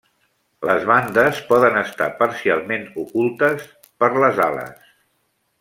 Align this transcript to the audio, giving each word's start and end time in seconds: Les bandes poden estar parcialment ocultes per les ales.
Les 0.67 0.87
bandes 0.91 1.41
poden 1.51 1.77
estar 1.83 2.09
parcialment 2.23 2.89
ocultes 3.05 3.71
per 4.03 4.13
les 4.25 4.45
ales. 4.51 4.93